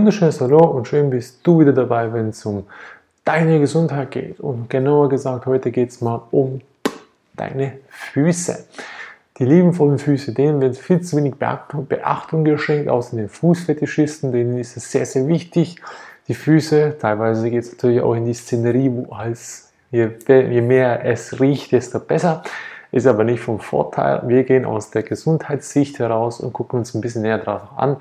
wunderschönes 0.00 0.40
Hallo 0.40 0.64
und 0.64 0.88
schön 0.88 1.10
bist 1.10 1.40
du 1.42 1.60
wieder 1.60 1.74
dabei, 1.74 2.10
wenn 2.10 2.30
es 2.30 2.46
um 2.46 2.64
deine 3.22 3.60
Gesundheit 3.60 4.10
geht. 4.10 4.40
Und 4.40 4.70
genauer 4.70 5.10
gesagt, 5.10 5.44
heute 5.44 5.70
geht 5.70 5.90
es 5.90 6.00
mal 6.00 6.22
um 6.30 6.62
deine 7.34 7.74
Füße. 7.90 8.64
Die 9.36 9.44
liebenvollen 9.44 9.98
Füße, 9.98 10.32
denen 10.32 10.62
wird 10.62 10.78
viel 10.78 11.02
zu 11.02 11.18
wenig 11.18 11.34
Beachtung 11.34 12.44
geschenkt, 12.44 12.88
außer 12.88 13.14
den 13.14 13.28
Fußfetischisten, 13.28 14.32
denen 14.32 14.56
ist 14.56 14.78
es 14.78 14.90
sehr, 14.90 15.04
sehr 15.04 15.28
wichtig. 15.28 15.76
Die 16.28 16.34
Füße, 16.34 16.96
teilweise 16.98 17.50
geht 17.50 17.64
es 17.64 17.72
natürlich 17.72 18.00
auch 18.00 18.14
in 18.14 18.24
die 18.24 18.32
Szenerie, 18.32 18.90
wo 18.90 19.12
als 19.12 19.70
je, 19.90 20.08
je 20.26 20.62
mehr 20.62 21.04
es 21.04 21.38
riecht, 21.40 21.72
desto 21.72 22.00
besser. 22.00 22.42
Ist 22.90 23.06
aber 23.06 23.24
nicht 23.24 23.40
vom 23.40 23.60
Vorteil. 23.60 24.22
Wir 24.24 24.44
gehen 24.44 24.64
aus 24.64 24.90
der 24.90 25.02
Gesundheitssicht 25.02 25.98
heraus 25.98 26.40
und 26.40 26.54
gucken 26.54 26.78
uns 26.78 26.94
ein 26.94 27.02
bisschen 27.02 27.20
näher 27.20 27.36
darauf 27.36 27.68
an, 27.76 27.98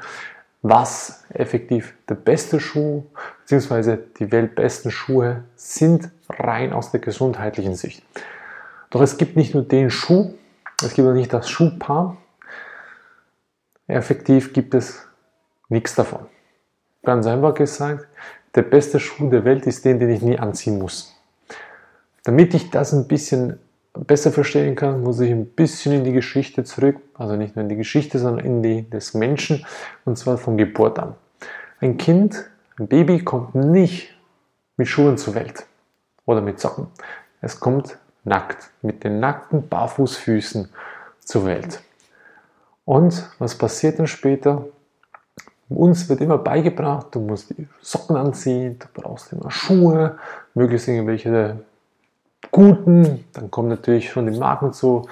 was 0.61 1.23
effektiv 1.29 1.93
der 2.07 2.15
beste 2.15 2.59
Schuh 2.59 3.03
bzw. 3.47 3.97
die 4.19 4.31
weltbesten 4.31 4.91
Schuhe 4.91 5.43
sind, 5.55 6.09
rein 6.29 6.73
aus 6.73 6.91
der 6.91 6.99
gesundheitlichen 6.99 7.75
Sicht. 7.75 8.03
Doch 8.89 9.01
es 9.01 9.17
gibt 9.17 9.35
nicht 9.35 9.53
nur 9.53 9.63
den 9.63 9.89
Schuh, 9.89 10.33
es 10.81 10.93
gibt 10.93 11.07
auch 11.07 11.13
nicht 11.13 11.33
das 11.33 11.49
Schuhpaar. 11.49 12.17
Effektiv 13.87 14.53
gibt 14.53 14.73
es 14.73 15.07
nichts 15.69 15.95
davon. 15.95 16.27
Ganz 17.03 17.25
einfach 17.25 17.53
gesagt, 17.53 18.07
der 18.55 18.63
beste 18.63 18.99
Schuh 18.99 19.29
der 19.29 19.45
Welt 19.45 19.65
ist 19.65 19.85
den, 19.85 19.99
den 19.99 20.09
ich 20.09 20.21
nie 20.21 20.37
anziehen 20.37 20.79
muss. 20.79 21.15
Damit 22.23 22.53
ich 22.53 22.69
das 22.69 22.93
ein 22.93 23.07
bisschen 23.07 23.59
besser 24.05 24.31
verstehen 24.31 24.75
kann, 24.75 25.03
muss 25.03 25.19
ich 25.19 25.31
ein 25.31 25.45
bisschen 25.45 25.93
in 25.93 26.03
die 26.03 26.11
Geschichte 26.11 26.63
zurück, 26.63 26.97
also 27.15 27.35
nicht 27.35 27.55
nur 27.55 27.63
in 27.63 27.69
die 27.69 27.75
Geschichte, 27.75 28.19
sondern 28.19 28.45
in 28.45 28.63
die 28.63 28.89
des 28.89 29.13
Menschen, 29.13 29.65
und 30.05 30.17
zwar 30.17 30.37
von 30.37 30.57
Geburt 30.57 30.99
an. 30.99 31.15
Ein 31.79 31.97
Kind, 31.97 32.49
ein 32.77 32.87
Baby 32.87 33.19
kommt 33.23 33.55
nicht 33.55 34.15
mit 34.77 34.87
Schuhen 34.87 35.17
zur 35.17 35.35
Welt 35.35 35.65
oder 36.25 36.41
mit 36.41 36.59
Socken. 36.59 36.87
Es 37.41 37.59
kommt 37.59 37.97
nackt, 38.23 38.69
mit 38.81 39.03
den 39.03 39.19
nackten 39.19 39.67
Barfußfüßen 39.67 40.69
zur 41.19 41.45
Welt. 41.45 41.81
Und 42.85 43.29
was 43.39 43.57
passiert 43.57 43.99
dann 43.99 44.07
später? 44.07 44.65
Uns 45.69 46.09
wird 46.09 46.21
immer 46.21 46.39
beigebracht, 46.39 47.07
du 47.11 47.19
musst 47.19 47.51
die 47.51 47.67
Socken 47.81 48.15
anziehen, 48.15 48.79
du 48.79 48.87
brauchst 49.01 49.31
immer 49.31 49.51
Schuhe, 49.51 50.17
möglichst 50.55 50.87
irgendwelche 50.87 51.59
guten. 52.51 53.25
Dann 53.33 53.51
kommen 53.51 53.69
natürlich 53.69 54.09
schon 54.11 54.31
die 54.31 54.37
Marken 54.37 54.73
zu, 54.73 55.07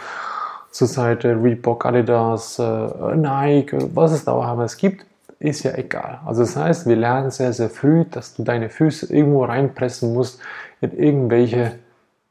zur 0.71 0.87
Seite, 0.87 1.29
Reebok, 1.41 1.85
Adidas, 1.85 2.59
äh, 2.59 3.15
Nike, 3.15 3.77
was 3.93 4.11
es 4.11 4.25
da 4.25 4.33
auch 4.33 4.53
immer 4.53 4.67
gibt, 4.67 5.05
ist 5.39 5.63
ja 5.63 5.73
egal. 5.75 6.19
Also 6.25 6.41
das 6.41 6.55
heißt, 6.55 6.87
wir 6.87 6.95
lernen 6.95 7.31
sehr, 7.31 7.53
sehr 7.53 7.69
früh, 7.69 8.05
dass 8.05 8.35
du 8.35 8.43
deine 8.43 8.69
Füße 8.69 9.13
irgendwo 9.13 9.45
reinpressen 9.45 10.13
musst 10.13 10.39
in 10.81 10.97
irgendwelche 10.97 11.79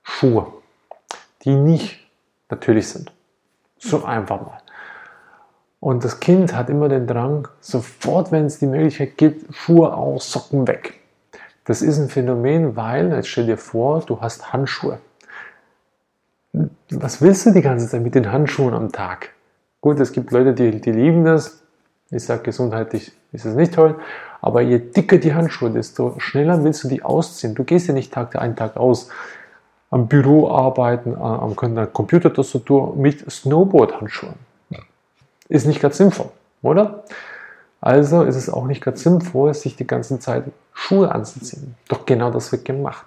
Schuhe, 0.03 0.47
die 1.45 1.55
nicht 1.55 2.01
natürlich 2.49 2.89
sind. 2.89 3.13
So 3.79 4.05
einfach 4.05 4.41
mal. 4.41 4.59
Und 5.81 6.05
das 6.05 6.21
Kind 6.21 6.55
hat 6.55 6.71
immer 6.71 6.89
den 6.89 7.07
Drang, 7.07 7.49
sofort, 7.61 8.33
wenn 8.33 8.47
es 8.47 8.59
die 8.59 8.67
Möglichkeit 8.67 9.17
gibt, 9.17 9.55
Schuhe 9.55 9.95
aus, 9.95 10.33
Socken 10.33 10.67
weg. 10.67 11.01
Das 11.67 11.83
ist 11.83 11.99
ein 11.99 12.09
Phänomen, 12.09 12.77
weil, 12.77 13.13
jetzt 13.13 13.29
stell 13.29 13.47
dir 13.47 13.59
vor, 13.59 14.01
du 14.01 14.21
hast 14.21 14.53
Handschuhe. 14.53 14.99
Was 16.91 17.21
willst 17.21 17.45
du 17.45 17.51
die 17.51 17.61
ganze 17.61 17.89
Zeit 17.89 18.03
mit 18.03 18.15
den 18.15 18.33
Handschuhen 18.33 18.73
am 18.73 18.93
Tag? 18.93 19.31
Gut, 19.81 20.01
es 20.01 20.13
gibt 20.13 20.31
Leute, 20.31 20.55
die, 20.55 20.81
die 20.81 20.93
lieben 20.93 21.25
das. 21.25 21.63
Ich 22.11 22.25
sage, 22.25 22.45
gesundheitlich 22.45 23.13
ist 23.33 23.45
es 23.45 23.57
nicht 23.57 23.75
toll. 23.75 23.97
Aber 24.41 24.61
je 24.61 24.79
dicker 24.79 25.19
die 25.19 25.35
Handschuhe, 25.35 25.71
desto 25.71 26.15
schneller 26.19 26.63
willst 26.63 26.85
du 26.85 26.89
die 26.89 27.03
ausziehen. 27.03 27.57
Du 27.57 27.65
gehst 27.65 27.89
ja 27.89 27.95
nicht 27.95 28.13
Tag 28.13 28.37
ein 28.37 28.55
Tag 28.55 28.77
aus 28.77 29.09
am 29.91 30.07
Büro 30.07 30.49
arbeiten, 30.51 31.17
am 31.17 31.57
Computertastatur 31.57 32.95
mit 32.97 33.29
Snowboard-Handschuhen. 33.31 34.35
Ist 35.49 35.67
nicht 35.67 35.81
ganz 35.81 35.97
sinnvoll, 35.97 36.31
oder? 36.63 37.05
Also 37.81 38.23
ist 38.23 38.37
es 38.37 38.49
auch 38.49 38.67
nicht 38.67 38.83
ganz 38.83 39.03
sinnvoll, 39.03 39.55
sich 39.55 39.77
die 39.77 39.87
ganze 39.87 40.19
Zeit 40.19 40.45
Schuhe 40.73 41.13
anzuziehen. 41.13 41.75
Doch 41.89 42.07
genau 42.07 42.31
das 42.31 42.53
wird 42.53 42.65
gemacht. 42.65 43.07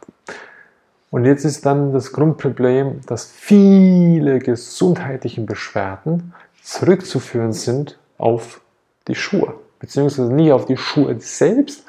Und 1.12 1.26
jetzt 1.26 1.44
ist 1.44 1.66
dann 1.66 1.92
das 1.92 2.12
Grundproblem, 2.12 3.02
dass 3.08 3.26
viele 3.26 4.40
gesundheitliche 4.40 5.42
Beschwerden 5.42 6.34
zurückzuführen 6.62 7.54
sind 7.54 7.98
auf 8.18 8.62
die 9.08 9.16
Schuhe. 9.16 9.56
Beziehungsweise 9.80 10.32
nicht 10.32 10.52
auf 10.52 10.66
die 10.66 10.78
Schuhe 10.78 11.20
selbst, 11.20 11.84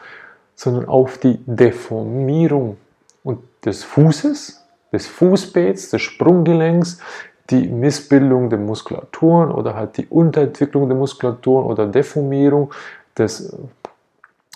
sondern 0.54 0.86
auf 0.86 1.19
die 1.19 1.38
Deformierung 1.46 2.76
und 3.24 3.40
des 3.64 3.84
Fußes, 3.84 4.64
des 4.92 5.06
Fußbeets, 5.06 5.90
des 5.90 6.02
Sprunggelenks, 6.02 6.98
die 7.50 7.69
Missbildung 7.69 8.50
der 8.50 8.59
Muskulaturen 8.59 9.50
oder 9.50 9.75
halt 9.75 9.97
die 9.97 10.06
Unterentwicklung 10.06 10.88
der 10.88 10.97
Muskulaturen 10.97 11.66
oder 11.66 11.87
Deformierung 11.87 12.72
des, 13.16 13.56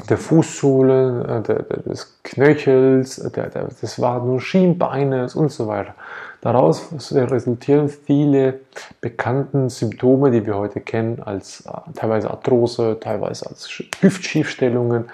der 0.08 0.18
Fußsohle, 0.18 1.44
äh, 1.46 1.88
des 1.88 2.18
Knöchels, 2.22 3.16
der, 3.34 3.48
des 3.48 4.00
Waden- 4.00 4.30
und 4.30 4.40
Schienbeines 4.40 5.34
und 5.34 5.50
so 5.50 5.66
weiter. 5.66 5.94
Daraus 6.40 6.92
resultieren 7.10 7.88
viele 7.88 8.60
bekannte 9.00 9.70
Symptome, 9.70 10.30
die 10.30 10.44
wir 10.44 10.56
heute 10.56 10.80
kennen, 10.80 11.22
als 11.24 11.62
äh, 11.62 11.70
teilweise 11.94 12.30
Arthrose, 12.30 12.98
teilweise 13.00 13.48
als 13.48 13.68
Hüftschiefstellungen, 14.00 15.06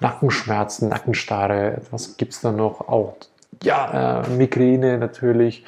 Nackenschmerzen, 0.00 0.88
Nackenstarre, 0.88 1.82
was 1.90 2.16
gibt 2.16 2.32
es 2.32 2.40
da 2.40 2.50
noch? 2.50 2.88
Auch 2.88 3.16
ja, 3.62 4.22
äh, 4.22 4.30
Migräne 4.30 4.96
natürlich, 4.96 5.64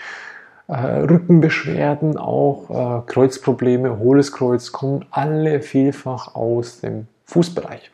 Rückenbeschwerden, 0.69 2.17
auch 2.17 2.71
äh, 2.71 3.11
Kreuzprobleme, 3.11 3.99
hohles 3.99 4.33
Kreuz, 4.33 4.73
kommen 4.73 5.05
alle 5.11 5.61
vielfach 5.61 6.35
aus 6.35 6.81
dem 6.81 7.09
Fußbereich, 7.27 7.91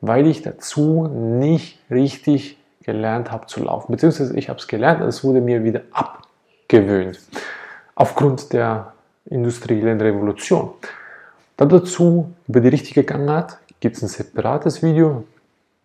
weil 0.00 0.26
ich 0.26 0.42
dazu 0.42 1.08
nicht 1.08 1.78
richtig 1.90 2.58
gelernt 2.82 3.32
habe 3.32 3.46
zu 3.46 3.64
laufen. 3.64 3.92
Beziehungsweise 3.92 4.36
ich 4.36 4.48
habe 4.48 4.58
es 4.58 4.68
gelernt, 4.68 5.00
es 5.00 5.24
wurde 5.24 5.40
mir 5.40 5.64
wieder 5.64 5.80
abgewöhnt. 5.92 7.20
Aufgrund 7.94 8.52
der 8.52 8.92
industriellen 9.26 10.00
Revolution. 10.00 10.70
Dann 11.56 11.68
dazu 11.68 12.32
über 12.48 12.60
die 12.60 12.68
richtige 12.68 13.04
Gangart 13.04 13.58
gibt 13.80 13.96
es 13.96 14.02
ein 14.02 14.08
separates 14.08 14.82
Video, 14.82 15.24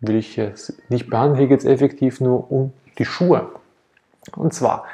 will 0.00 0.16
ich 0.16 0.36
jetzt 0.36 0.74
nicht 0.90 1.08
behandeln, 1.08 1.38
hier 1.38 1.48
geht 1.48 1.60
es 1.60 1.64
effektiv 1.64 2.20
nur 2.20 2.50
um 2.50 2.72
die 2.98 3.04
Schuhe. 3.04 3.48
Und 4.36 4.52
zwar, 4.52 4.84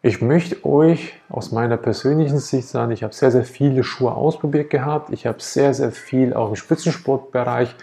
ich 0.00 0.22
möchte 0.22 0.64
euch 0.64 1.14
aus 1.28 1.50
meiner 1.50 1.76
persönlichen 1.76 2.38
Sicht 2.38 2.68
sagen, 2.68 2.92
ich 2.92 3.02
habe 3.02 3.14
sehr, 3.14 3.32
sehr 3.32 3.44
viele 3.44 3.82
Schuhe 3.82 4.12
ausprobiert 4.12 4.70
gehabt. 4.70 5.10
Ich 5.10 5.26
habe 5.26 5.40
sehr, 5.40 5.74
sehr 5.74 5.90
viel 5.90 6.34
auch 6.34 6.50
im 6.50 6.56
Spitzensportbereich 6.56 7.74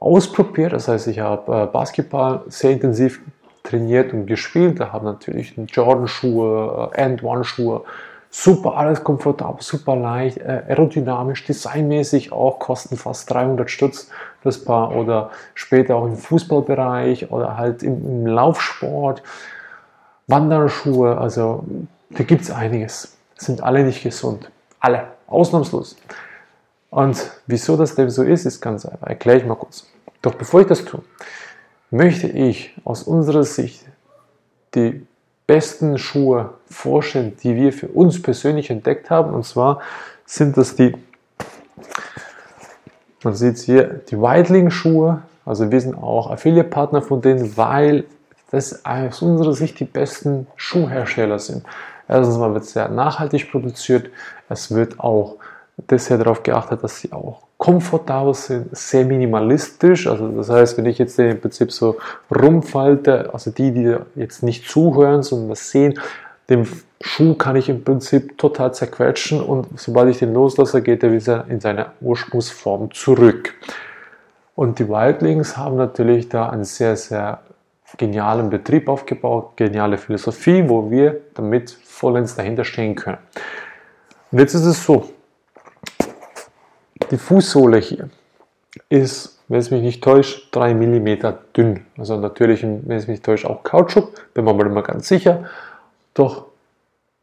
ausprobiert. 0.00 0.72
Das 0.72 0.88
heißt, 0.88 1.08
ich 1.08 1.20
habe 1.20 1.64
äh, 1.64 1.66
Basketball 1.66 2.42
sehr 2.48 2.70
intensiv 2.70 3.20
trainiert 3.62 4.14
und 4.14 4.26
gespielt. 4.26 4.80
Da 4.80 4.92
habe 4.92 5.04
natürlich 5.04 5.54
Jordan-Schuhe, 5.68 6.90
äh, 6.94 6.98
End-One-Schuhe. 6.98 7.82
Super, 8.30 8.76
alles 8.76 9.04
komfortabel, 9.04 9.62
super 9.62 9.96
leicht, 9.96 10.38
äh, 10.38 10.62
aerodynamisch, 10.68 11.44
designmäßig 11.44 12.32
auch, 12.32 12.58
kosten 12.58 12.96
fast 12.96 13.30
300 13.30 13.70
Stutz 13.70 14.10
das 14.44 14.64
Paar 14.64 14.94
oder 14.94 15.30
später 15.54 15.96
auch 15.96 16.06
im 16.06 16.16
Fußballbereich 16.16 17.30
oder 17.30 17.56
halt 17.56 17.82
im, 17.82 18.04
im 18.04 18.26
Laufsport. 18.26 19.22
Wanderschuhe, 20.26 21.16
also 21.18 21.64
da 22.10 22.24
gibt 22.24 22.42
es 22.42 22.50
einiges. 22.50 23.16
Sind 23.36 23.62
alle 23.62 23.84
nicht 23.84 24.02
gesund. 24.02 24.50
Alle, 24.80 25.08
ausnahmslos. 25.26 25.96
Und 26.90 27.30
wieso 27.46 27.76
das 27.76 27.94
denn 27.94 28.10
so 28.10 28.22
ist, 28.22 28.46
ist 28.46 28.60
ganz 28.60 28.86
einfach. 28.86 29.06
Erkläre 29.06 29.38
ich 29.38 29.44
mal 29.44 29.54
kurz. 29.56 29.86
Doch 30.22 30.34
bevor 30.34 30.62
ich 30.62 30.66
das 30.66 30.84
tue, 30.84 31.02
möchte 31.90 32.26
ich 32.26 32.74
aus 32.84 33.02
unserer 33.02 33.44
Sicht 33.44 33.84
die 34.74 35.06
besten 35.46 35.98
Schuhe 35.98 36.54
vorstellen, 36.68 37.36
die 37.42 37.54
wir 37.54 37.72
für 37.72 37.88
uns 37.88 38.20
persönlich 38.20 38.70
entdeckt 38.70 39.10
haben. 39.10 39.32
Und 39.32 39.44
zwar 39.44 39.80
sind 40.24 40.56
das 40.56 40.74
die, 40.74 40.94
man 43.22 43.34
sieht 43.34 43.56
es 43.56 43.62
hier, 43.62 43.84
die 44.10 44.20
Weidling-Schuhe. 44.20 45.22
Also 45.44 45.70
wir 45.70 45.80
sind 45.80 45.94
auch 45.94 46.30
Affiliate-Partner 46.30 47.02
von 47.02 47.20
denen, 47.20 47.56
weil 47.56 48.04
das 48.56 48.84
aus 48.84 49.22
unserer 49.22 49.52
Sicht 49.52 49.78
die 49.80 49.84
besten 49.84 50.46
Schuhhersteller 50.56 51.38
sind. 51.38 51.64
Erstens 52.08 52.38
mal 52.38 52.54
wird 52.54 52.64
sehr 52.64 52.88
nachhaltig 52.88 53.50
produziert, 53.50 54.10
es 54.48 54.74
wird 54.74 54.98
auch 54.98 55.36
sehr 55.90 56.16
darauf 56.16 56.42
geachtet, 56.42 56.82
dass 56.82 57.00
sie 57.00 57.12
auch 57.12 57.42
komfortabel 57.58 58.32
sind, 58.32 58.74
sehr 58.76 59.04
minimalistisch. 59.04 60.06
Also 60.06 60.28
das 60.28 60.48
heißt, 60.48 60.78
wenn 60.78 60.86
ich 60.86 60.98
jetzt 60.98 61.18
den 61.18 61.32
im 61.32 61.40
Prinzip 61.40 61.70
so 61.70 61.98
rumfalte, 62.34 63.30
also 63.32 63.50
die, 63.50 63.72
die 63.72 63.96
jetzt 64.14 64.42
nicht 64.42 64.68
zuhören, 64.68 65.22
sondern 65.22 65.50
das 65.50 65.70
sehen, 65.70 65.98
den 66.48 66.66
Schuh 67.00 67.34
kann 67.34 67.56
ich 67.56 67.68
im 67.68 67.84
Prinzip 67.84 68.38
total 68.38 68.72
zerquetschen 68.72 69.42
und 69.42 69.66
sobald 69.78 70.08
ich 70.08 70.18
den 70.18 70.32
loslasse, 70.32 70.80
geht 70.80 71.02
er 71.02 71.12
wieder 71.12 71.44
in 71.48 71.60
seine 71.60 71.86
Ursprungsform 72.00 72.92
zurück. 72.92 73.52
Und 74.54 74.78
die 74.78 74.88
Wildlings 74.88 75.58
haben 75.58 75.76
natürlich 75.76 76.30
da 76.30 76.48
einen 76.48 76.64
sehr, 76.64 76.96
sehr 76.96 77.40
genialen 77.96 78.50
Betrieb 78.50 78.88
aufgebaut, 78.88 79.56
geniale 79.56 79.98
Philosophie, 79.98 80.68
wo 80.68 80.90
wir 80.90 81.20
damit 81.34 81.70
vollends 81.70 82.34
dahinter 82.34 82.64
stehen 82.64 82.94
können. 82.94 83.18
Und 84.30 84.38
jetzt 84.38 84.54
ist 84.54 84.64
es 84.64 84.84
so, 84.84 85.10
die 87.10 87.18
Fußsohle 87.18 87.78
hier 87.78 88.08
ist, 88.88 89.38
wenn 89.48 89.60
es 89.60 89.70
mich 89.70 89.82
nicht 89.82 90.02
täuscht, 90.02 90.48
3 90.54 90.74
mm 90.74 91.18
dünn. 91.56 91.86
Also 91.96 92.16
natürlich, 92.16 92.62
wenn 92.62 92.90
es 92.90 93.06
mich 93.06 93.22
täuscht, 93.22 93.46
auch 93.46 93.62
Kautschuk, 93.62 94.12
bin 94.34 94.44
mir 94.44 94.50
aber 94.50 94.66
immer 94.66 94.82
ganz 94.82 95.08
sicher. 95.08 95.44
Doch 96.14 96.46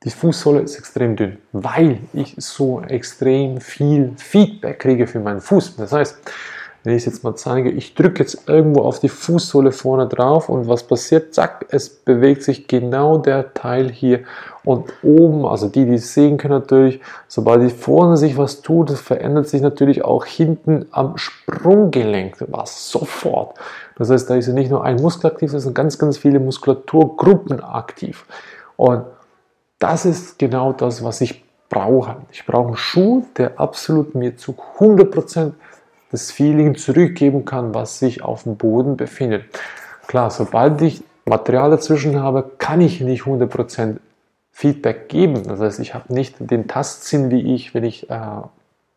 die 0.04 0.10
Fußsohle 0.10 0.62
ist 0.62 0.78
extrem 0.78 1.16
dünn, 1.16 1.38
weil 1.52 2.00
ich 2.14 2.36
so 2.38 2.81
extrem 2.81 3.60
viel 3.62 4.14
Feedback 4.18 4.80
kriege 4.80 5.08
für 5.08 5.19
meinen 5.19 5.42
Fuß. 5.42 5.78
Das 5.78 5.92
heißt, 5.92 6.18
wenn 6.83 6.94
ich 6.95 7.03
es 7.03 7.06
jetzt 7.06 7.24
mal 7.24 7.35
zeige, 7.35 7.69
ich 7.69 7.95
drücke 7.95 8.19
jetzt 8.19 8.50
irgendwo 8.50 8.81
auf 8.81 9.00
die 9.00 9.09
Fußsohle 9.09 9.71
vorne 9.71 10.07
drauf 10.07 10.50
und 10.50 10.68
was 10.68 10.83
passiert? 10.83 11.33
Zack, 11.33 11.68
es 11.69 11.89
bewegt 11.89 12.44
sich 12.44 12.68
genau 12.68 13.18
der 13.18 13.53
Teil 13.53 13.89
hier 13.89 14.24
und 14.65 14.91
oben, 15.01 15.45
also 15.45 15.69
die, 15.69 15.85
die 15.85 15.95
es 15.95 16.13
sehen 16.13 16.38
können 16.38 16.56
natürlich, 16.56 17.00
sobald 17.30 17.62
die 17.62 17.69
vorne 17.69 18.18
sich 18.18 18.38
was 18.38 18.62
tut, 18.62 18.91
verändert 18.91 19.47
sich 19.47 19.62
natürlich 19.62 20.03
auch 20.03 20.25
hinten 20.25 20.85
am 20.91 21.18
Sprunggelenk 21.18 22.35
was 22.50 22.89
sofort. 22.89 23.56
Das 23.97 24.09
heißt, 24.09 24.30
da 24.30 24.35
ist 24.35 24.47
ja 24.47 24.53
nicht 24.53 24.69
nur 24.69 24.83
ein 24.83 24.97
Muskel 24.97 25.31
aktiv, 25.31 25.53
es 25.53 25.63
sind 25.63 25.75
ganz, 25.75 25.97
ganz 25.97 26.18
viele 26.18 26.39
Muskulaturgruppen 26.39 27.63
aktiv. 27.63 28.25
Und 28.75 29.06
das 29.80 30.06
ist 30.06 30.38
genau 30.38 30.74
das, 30.74 31.03
was 31.03 31.21
ich 31.21 31.44
brauche. 31.69 32.18
Ich 32.31 32.45
brauche 32.45 32.68
einen 32.68 32.77
Schuh, 32.77 33.25
der 33.38 33.59
absolut 33.59 34.15
mir 34.15 34.38
zu 34.38 34.56
100% 34.80 35.53
das 36.13 36.30
Feeling 36.31 36.75
zurückgeben 36.75 37.44
kann, 37.44 37.74
was 37.74 37.98
sich 37.98 38.24
auf 38.24 38.44
dem 38.44 38.56
Boden 38.56 38.98
befindet. 38.98 39.45
Klar, 40.06 40.30
sobald 40.30 40.80
ich 40.83 41.04
Material 41.25 41.71
dazwischen 41.71 42.21
habe, 42.21 42.51
kann 42.60 42.81
ich 42.81 43.01
nicht 43.01 43.24
100% 43.24 43.98
Feedback 44.51 45.10
geben. 45.10 45.42
Das 45.48 45.60
heißt, 45.60 45.80
ich 45.80 45.95
habe 45.95 46.13
nicht 46.13 46.36
den 46.39 46.68
Tastsinn 46.68 47.31
wie 47.31 47.56
ich, 47.56 47.74
wenn 47.74 47.83
ich 47.83 48.12
äh, 48.12 48.42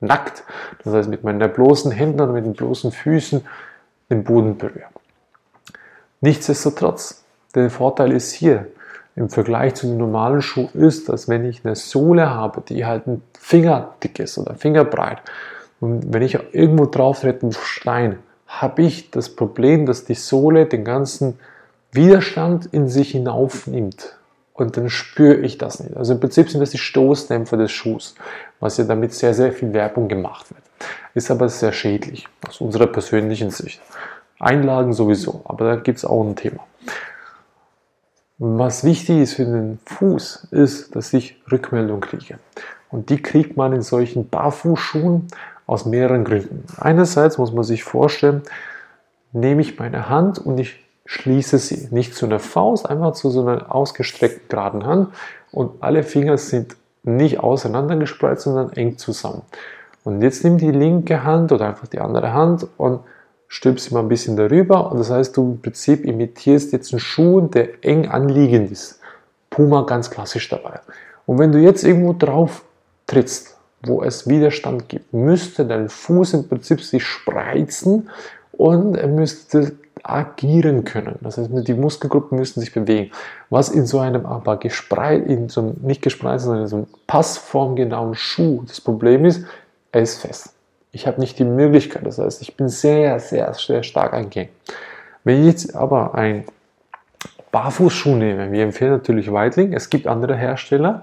nackt, 0.00 0.44
das 0.84 0.92
heißt 0.92 1.08
mit 1.08 1.24
meinen 1.24 1.50
bloßen 1.50 1.90
Händen 1.90 2.20
oder 2.20 2.32
mit 2.32 2.44
den 2.44 2.52
bloßen 2.52 2.92
Füßen 2.92 3.40
den 4.10 4.22
Boden 4.22 4.58
berühre. 4.58 4.84
Nichtsdestotrotz, 6.20 7.24
der 7.54 7.70
Vorteil 7.70 8.12
ist 8.12 8.32
hier 8.32 8.66
im 9.14 9.30
Vergleich 9.30 9.74
zu 9.74 9.86
einem 9.86 9.96
normalen 9.96 10.42
Schuh 10.42 10.69
ist, 10.74 11.08
dass 11.08 11.30
wenn 11.30 11.46
ich 11.46 11.64
eine 11.64 11.76
Sohle 11.76 12.28
habe, 12.28 12.60
die 12.60 12.84
halt 12.84 13.06
ein 13.06 13.22
Fingerdick 13.40 14.19
ist 14.19 14.36
oder 14.36 14.54
fingerbreit, 14.54 15.22
und 15.81 16.12
wenn 16.12 16.23
ich 16.23 16.38
irgendwo 16.52 16.87
drauf 16.87 17.20
trete, 17.20 17.50
Stein, 17.52 18.19
habe 18.46 18.82
ich 18.82 19.11
das 19.11 19.28
Problem, 19.28 19.87
dass 19.87 20.05
die 20.05 20.14
Sohle 20.14 20.67
den 20.67 20.84
ganzen 20.84 21.38
Widerstand 21.93 22.67
in 22.67 22.88
sich 22.88 23.11
hinaufnimmt. 23.11 24.17
Und 24.55 24.76
dann 24.78 24.88
spüre 24.88 25.37
ich 25.37 25.58
das 25.58 25.81
nicht. 25.81 25.96
Also 25.96 26.14
im 26.14 26.20
Prinzip 26.20 26.49
sind 26.49 26.61
das 26.61 26.70
die 26.70 26.78
Stoßdämpfer 26.78 27.58
des 27.58 27.73
Schuhs, 27.73 28.14
was 28.58 28.78
ja 28.78 28.84
damit 28.84 29.12
sehr, 29.12 29.34
sehr 29.34 29.52
viel 29.52 29.75
Werbung 29.75 30.08
gemacht 30.08 30.46
wird. 30.50 30.62
Ist 31.14 31.31
aber 31.31 31.49
sehr 31.49 31.73
schädlich 31.73 32.26
aus 32.49 32.61
unserer 32.61 32.87
persönlichen 32.87 33.50
Sicht. 33.50 33.82
Einlagen 34.38 34.93
sowieso, 34.94 35.43
aber 35.44 35.67
da 35.67 35.76
gibt 35.76 35.99
es 35.99 36.05
auch 36.05 36.25
ein 36.25 36.37
Thema. 36.37 36.67
Was 38.38 38.84
wichtig 38.84 39.20
ist 39.20 39.34
für 39.34 39.44
den 39.44 39.79
Fuß, 39.87 40.49
ist, 40.50 40.94
dass 40.94 41.12
ich 41.12 41.43
Rückmeldung 41.50 42.00
kriege. 42.00 42.38
Und 42.90 43.11
die 43.11 43.22
kriegt 43.22 43.56
man 43.56 43.72
in 43.72 43.82
solchen 43.82 44.29
Barfußschuhen 44.29 45.29
aus 45.66 45.84
mehreren 45.84 46.24
Gründen. 46.24 46.64
Einerseits 46.78 47.38
muss 47.38 47.52
man 47.52 47.64
sich 47.64 47.84
vorstellen, 47.84 48.42
nehme 49.32 49.60
ich 49.60 49.78
meine 49.78 50.08
Hand 50.08 50.38
und 50.38 50.58
ich 50.58 50.84
schließe 51.04 51.58
sie 51.58 51.88
nicht 51.90 52.14
zu 52.14 52.26
einer 52.26 52.40
Faust, 52.40 52.88
einfach 52.88 53.12
zu 53.12 53.30
so 53.30 53.42
einer 53.42 53.74
ausgestreckten 53.74 54.48
geraden 54.48 54.86
Hand 54.86 55.08
und 55.52 55.82
alle 55.82 56.02
Finger 56.02 56.38
sind 56.38 56.76
nicht 57.02 57.38
auseinandergespreizt, 57.40 58.42
sondern 58.42 58.72
eng 58.72 58.98
zusammen. 58.98 59.42
Und 60.04 60.22
jetzt 60.22 60.44
nimm 60.44 60.58
die 60.58 60.70
linke 60.70 61.24
Hand 61.24 61.52
oder 61.52 61.69
einfach 61.69 61.88
die 61.88 62.00
andere 62.00 62.32
Hand 62.32 62.66
und 62.76 63.00
stülp 63.48 63.78
sie 63.78 63.94
mal 63.94 64.00
ein 64.00 64.08
bisschen 64.08 64.36
darüber 64.36 64.90
und 64.90 64.98
das 64.98 65.10
heißt, 65.10 65.36
du 65.36 65.52
im 65.52 65.60
Prinzip 65.60 66.04
imitierst 66.04 66.72
jetzt 66.72 66.92
einen 66.92 67.00
Schuh, 67.00 67.40
der 67.40 67.84
eng 67.84 68.08
anliegend 68.08 68.70
ist. 68.70 69.00
Puma 69.50 69.82
ganz 69.82 70.10
klassisch 70.10 70.48
dabei. 70.48 70.80
Und 71.26 71.38
wenn 71.38 71.52
du 71.52 71.58
jetzt 71.58 71.84
irgendwo 71.84 72.12
drauf 72.12 72.62
trittst, 73.06 73.56
wo 73.86 74.02
es 74.02 74.28
Widerstand 74.28 74.88
gibt, 74.88 75.12
müsste 75.12 75.64
dein 75.64 75.88
Fuß 75.88 76.34
im 76.34 76.48
Prinzip 76.48 76.82
sich 76.82 77.04
spreizen 77.04 78.10
und 78.52 78.96
er 78.96 79.08
müsste 79.08 79.72
agieren 80.02 80.84
können. 80.84 81.16
Das 81.20 81.36
heißt, 81.38 81.50
die 81.52 81.74
Muskelgruppen 81.74 82.38
müssen 82.38 82.60
sich 82.60 82.72
bewegen. 82.72 83.10
Was 83.50 83.68
in 83.68 83.86
so 83.86 83.98
einem 83.98 84.24
aber 84.26 84.56
gespreit, 84.58 85.26
in 85.26 85.48
so 85.48 85.60
einem, 85.60 85.74
nicht 85.82 86.02
gespreizten, 86.02 86.46
sondern 86.46 86.62
in 86.64 86.68
so 86.68 86.76
einem 86.76 86.86
passformgenauen 87.06 88.14
Schuh 88.14 88.62
das 88.66 88.80
Problem 88.80 89.24
ist, 89.24 89.44
er 89.92 90.02
ist 90.02 90.20
fest. 90.20 90.52
Ich 90.92 91.06
habe 91.06 91.20
nicht 91.20 91.38
die 91.38 91.44
Möglichkeit, 91.44 92.06
das 92.06 92.18
heißt, 92.18 92.40
ich 92.42 92.56
bin 92.56 92.68
sehr, 92.68 93.18
sehr, 93.20 93.52
sehr 93.54 93.82
stark 93.82 94.14
eingehängt. 94.14 94.50
Wenn 95.24 95.40
ich 95.40 95.46
jetzt 95.46 95.74
aber 95.74 96.14
ein 96.14 96.44
Barfußschuh 97.50 98.14
nehme, 98.14 98.52
wir 98.52 98.62
empfehlen 98.62 98.92
natürlich 98.92 99.32
Weitling, 99.32 99.72
es 99.72 99.90
gibt 99.90 100.06
andere 100.06 100.36
Hersteller, 100.36 101.02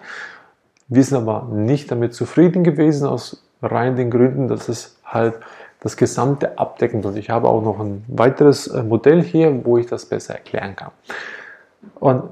wir 0.88 1.04
sind 1.04 1.18
aber 1.18 1.48
nicht 1.52 1.92
damit 1.92 2.14
zufrieden 2.14 2.64
gewesen, 2.64 3.08
aus 3.08 3.44
rein 3.62 3.96
den 3.96 4.12
Gründen, 4.12 4.48
dass 4.48 4.70
es 4.70 4.98
halt 5.06 5.36
das 5.80 5.98
gesamte 5.98 6.58
abdeckend 6.58 7.06
und 7.06 7.18
ich 7.18 7.30
habe 7.30 7.48
auch 7.48 7.62
noch 7.62 7.80
ein 7.80 8.06
weiteres 8.08 8.68
äh, 8.68 8.84
Modell 8.84 9.22
hier, 9.22 9.66
wo 9.66 9.78
ich 9.78 9.86
das 9.86 10.06
besser 10.06 10.36
erklären 10.36 10.76
kann. 10.76 10.92
Und 12.00 12.24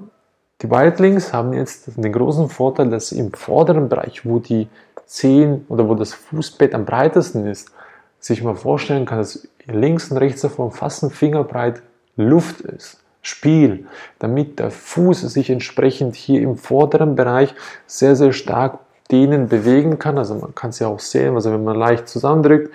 die 0.61 0.69
Weitlings 0.69 1.33
haben 1.33 1.53
jetzt 1.53 1.91
den 1.97 2.13
großen 2.13 2.49
Vorteil, 2.49 2.89
dass 2.89 3.11
im 3.11 3.33
vorderen 3.33 3.89
Bereich, 3.89 4.25
wo 4.25 4.39
die 4.39 4.69
Zehen 5.05 5.65
oder 5.67 5.89
wo 5.89 5.95
das 5.95 6.13
Fußbett 6.13 6.73
am 6.73 6.85
breitesten 6.85 7.45
ist, 7.45 7.71
sich 8.19 8.43
mal 8.43 8.55
vorstellen 8.55 9.05
kann, 9.05 9.17
dass 9.17 9.47
links 9.65 10.11
und 10.11 10.17
rechts 10.17 10.41
davon 10.41 10.71
fast 10.71 11.03
ein 11.03 11.09
Fingerbreit 11.09 11.81
Luft 12.15 12.61
ist. 12.61 13.00
Spiel, 13.21 13.85
damit 14.19 14.59
der 14.59 14.71
Fuß 14.71 15.21
sich 15.21 15.49
entsprechend 15.49 16.15
hier 16.15 16.41
im 16.41 16.57
vorderen 16.57 17.15
Bereich 17.15 17.53
sehr, 17.85 18.15
sehr 18.15 18.33
stark 18.33 18.79
dehnen, 19.11 19.47
bewegen 19.47 19.99
kann. 19.99 20.17
Also 20.17 20.35
man 20.35 20.55
kann 20.55 20.71
es 20.71 20.79
ja 20.79 20.87
auch 20.87 20.99
sehen, 20.99 21.35
also 21.35 21.51
wenn 21.51 21.63
man 21.63 21.77
leicht 21.77 22.07
zusammendrückt, 22.07 22.71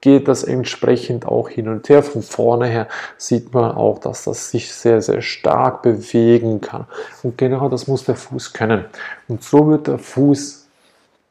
geht 0.00 0.28
das 0.28 0.44
entsprechend 0.44 1.26
auch 1.26 1.48
hin 1.48 1.68
und 1.68 1.88
her. 1.88 2.02
Von 2.02 2.22
vorne 2.22 2.66
her 2.66 2.88
sieht 3.18 3.52
man 3.52 3.72
auch, 3.72 3.98
dass 3.98 4.24
das 4.24 4.50
sich 4.50 4.72
sehr, 4.72 5.02
sehr 5.02 5.20
stark 5.20 5.82
bewegen 5.82 6.60
kann. 6.60 6.86
Und 7.22 7.36
genau 7.36 7.68
das 7.68 7.86
muss 7.86 8.04
der 8.04 8.16
Fuß 8.16 8.52
können. 8.52 8.86
Und 9.28 9.42
so 9.42 9.68
wird 9.68 9.88
der 9.88 9.98
Fuß 9.98 10.59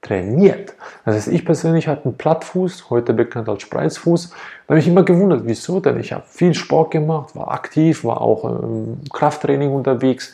trainiert. 0.01 0.73
Das 1.05 1.15
heißt, 1.15 1.27
ich 1.29 1.45
persönlich 1.45 1.87
hatte 1.87 2.05
einen 2.05 2.17
Plattfuß, 2.17 2.89
heute 2.89 3.13
bekannt 3.13 3.49
als 3.49 3.63
Spreizfuß. 3.63 4.29
Da 4.29 4.35
habe 4.69 4.79
ich 4.79 4.87
immer 4.87 5.03
gewundert, 5.03 5.41
wieso 5.43 5.79
denn? 5.79 5.99
Ich 5.99 6.13
habe 6.13 6.23
viel 6.27 6.53
Sport 6.53 6.91
gemacht, 6.91 7.35
war 7.35 7.51
aktiv, 7.51 8.03
war 8.03 8.21
auch 8.21 8.45
im 8.45 9.01
Krafttraining 9.11 9.71
unterwegs, 9.71 10.33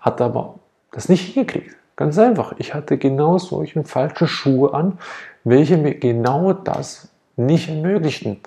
hatte 0.00 0.24
aber 0.24 0.54
das 0.90 1.08
nicht 1.08 1.32
hingekriegt. 1.32 1.76
Ganz 1.96 2.18
einfach. 2.18 2.54
Ich 2.58 2.74
hatte 2.74 2.98
genau 2.98 3.38
solche 3.38 3.84
falschen 3.84 4.26
Schuhe 4.26 4.74
an, 4.74 4.98
welche 5.44 5.76
mir 5.76 5.94
genau 5.94 6.52
das 6.52 7.08
nicht 7.36 7.68
ermöglichten, 7.68 8.40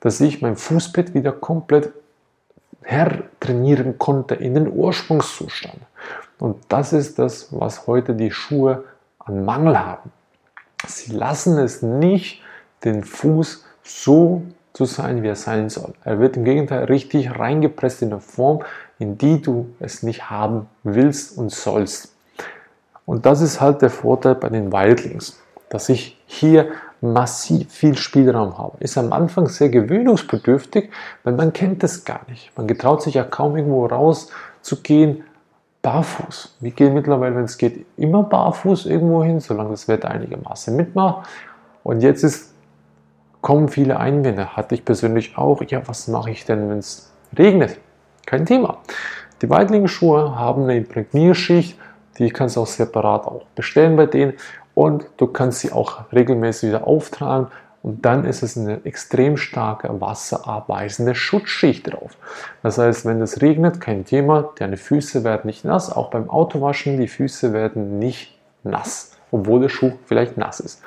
dass 0.00 0.20
ich 0.20 0.42
mein 0.42 0.56
Fußbett 0.56 1.14
wieder 1.14 1.32
komplett 1.32 1.92
hertrainieren 2.82 3.98
konnte 3.98 4.34
in 4.34 4.54
den 4.54 4.70
Ursprungszustand. 4.70 5.78
Und 6.38 6.56
das 6.68 6.92
ist 6.92 7.18
das, 7.18 7.48
was 7.50 7.86
heute 7.86 8.14
die 8.14 8.30
Schuhe 8.30 8.84
an 9.20 9.44
Mangel 9.44 9.78
haben. 9.78 10.10
Sie 10.86 11.12
lassen 11.12 11.58
es 11.58 11.82
nicht, 11.82 12.42
den 12.84 13.04
Fuß 13.04 13.64
so 13.82 14.42
zu 14.72 14.84
sein, 14.84 15.22
wie 15.22 15.28
er 15.28 15.36
sein 15.36 15.68
soll. 15.68 15.94
Er 16.04 16.18
wird 16.20 16.36
im 16.36 16.44
Gegenteil 16.44 16.84
richtig 16.84 17.38
reingepresst 17.38 18.02
in 18.02 18.12
eine 18.12 18.20
Form, 18.20 18.62
in 18.98 19.18
die 19.18 19.40
du 19.42 19.74
es 19.78 20.02
nicht 20.02 20.30
haben 20.30 20.68
willst 20.82 21.36
und 21.36 21.50
sollst. 21.50 22.14
Und 23.04 23.26
das 23.26 23.40
ist 23.40 23.60
halt 23.60 23.82
der 23.82 23.90
Vorteil 23.90 24.36
bei 24.36 24.48
den 24.48 24.72
Wildlings, 24.72 25.40
dass 25.68 25.88
ich 25.88 26.18
hier 26.26 26.68
massiv 27.00 27.72
viel 27.72 27.96
Spielraum 27.96 28.58
habe. 28.58 28.76
Ist 28.80 28.98
am 28.98 29.12
Anfang 29.12 29.46
sehr 29.46 29.70
gewöhnungsbedürftig, 29.70 30.90
weil 31.24 31.32
man 31.32 31.52
kennt 31.52 31.82
es 31.82 32.04
gar 32.04 32.20
nicht. 32.28 32.56
Man 32.56 32.66
getraut 32.66 33.02
sich 33.02 33.14
ja 33.14 33.24
kaum 33.24 33.56
irgendwo 33.56 33.86
raus 33.86 34.28
zu 34.60 34.82
gehen, 34.82 35.24
barfuß. 35.82 36.56
Wir 36.60 36.70
gehen 36.72 36.94
mittlerweile, 36.94 37.36
wenn 37.36 37.44
es 37.44 37.56
geht, 37.56 37.86
immer 37.96 38.22
barfuß 38.22 38.86
irgendwo 38.86 39.24
hin, 39.24 39.40
solange 39.40 39.70
das 39.70 39.88
Wetter 39.88 40.10
einigermaßen 40.10 40.76
mitmacht. 40.76 41.28
Und 41.82 42.02
jetzt 42.02 42.22
ist, 42.22 42.54
kommen 43.40 43.68
viele 43.68 43.98
Einwände. 43.98 44.56
Hatte 44.56 44.74
ich 44.74 44.84
persönlich 44.84 45.36
auch. 45.38 45.62
Ja, 45.62 45.86
was 45.86 46.08
mache 46.08 46.30
ich 46.30 46.44
denn, 46.44 46.68
wenn 46.68 46.78
es 46.78 47.10
regnet? 47.38 47.78
Kein 48.26 48.44
Thema. 48.46 48.78
Die 49.42 49.48
Weidlingsschuhe 49.48 50.38
haben 50.38 50.64
eine 50.64 50.76
Imprägnierschicht, 50.76 51.78
die 52.18 52.28
kannst 52.28 52.56
du 52.56 52.60
auch 52.60 52.66
separat 52.66 53.26
auch 53.26 53.46
bestellen 53.54 53.96
bei 53.96 54.04
denen 54.04 54.34
und 54.74 55.06
du 55.16 55.26
kannst 55.26 55.60
sie 55.60 55.72
auch 55.72 56.12
regelmäßig 56.12 56.68
wieder 56.68 56.86
auftragen 56.86 57.46
und 57.82 58.04
dann 58.04 58.24
ist 58.24 58.42
es 58.42 58.58
eine 58.58 58.84
extrem 58.84 59.36
starke 59.36 60.00
wasserabweisende 60.00 61.14
Schutzschicht 61.14 61.90
drauf. 61.90 62.16
Das 62.62 62.76
heißt, 62.76 63.06
wenn 63.06 63.22
es 63.22 63.40
regnet, 63.40 63.80
kein 63.80 64.04
Thema, 64.04 64.50
deine 64.58 64.76
Füße 64.76 65.24
werden 65.24 65.46
nicht 65.46 65.64
nass. 65.64 65.90
Auch 65.90 66.10
beim 66.10 66.28
Autowaschen, 66.28 66.98
die 66.98 67.08
Füße 67.08 67.52
werden 67.54 67.98
nicht 67.98 68.38
nass, 68.64 69.12
obwohl 69.30 69.60
der 69.60 69.70
Schuh 69.70 69.92
vielleicht 70.04 70.36
nass 70.36 70.60
ist. 70.60 70.82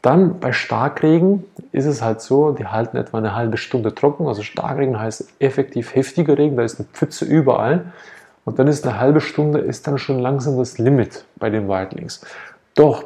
Dann 0.00 0.40
bei 0.40 0.52
Starkregen 0.52 1.44
ist 1.70 1.84
es 1.84 2.02
halt 2.02 2.22
so, 2.22 2.52
die 2.52 2.66
halten 2.66 2.96
etwa 2.96 3.18
eine 3.18 3.36
halbe 3.36 3.56
Stunde 3.58 3.94
trocken. 3.94 4.26
Also 4.26 4.42
Starkregen 4.42 4.98
heißt 4.98 5.28
effektiv 5.38 5.94
heftiger 5.94 6.38
Regen, 6.38 6.56
da 6.56 6.64
ist 6.64 6.80
eine 6.80 6.88
Pfütze 6.92 7.24
überall. 7.26 7.92
Und 8.44 8.58
dann 8.58 8.66
ist 8.66 8.84
eine 8.84 8.98
halbe 8.98 9.20
Stunde 9.20 9.60
ist 9.60 9.86
dann 9.86 9.98
schon 9.98 10.18
langsam 10.18 10.56
das 10.56 10.78
Limit 10.78 11.24
bei 11.36 11.50
den 11.50 11.68
Whitelings. 11.68 12.22
Doch, 12.74 13.04